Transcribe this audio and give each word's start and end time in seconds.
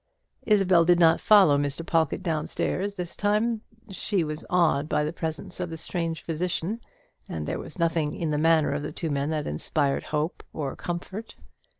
Isabel 0.47 0.83
did 0.83 0.99
not 0.99 1.21
follow 1.21 1.59
Mr. 1.59 1.85
Pawlkatt 1.85 2.23
down 2.23 2.47
stairs 2.47 2.95
this 2.95 3.15
time. 3.15 3.61
She 3.91 4.23
was 4.23 4.43
awed 4.49 4.89
by 4.89 5.03
the 5.03 5.13
presence 5.13 5.59
of 5.59 5.69
the 5.69 5.77
strange 5.77 6.23
physician, 6.23 6.81
and 7.29 7.45
there 7.45 7.59
was 7.59 7.77
nothing 7.77 8.15
in 8.15 8.31
the 8.31 8.39
manner 8.39 8.71
of 8.71 8.81
the 8.81 8.91
two 8.91 9.11
men 9.11 9.29
that 9.29 9.45
inspired 9.45 10.05
hope 10.05 10.43
or 10.53 10.75
comfort. 10.75 11.35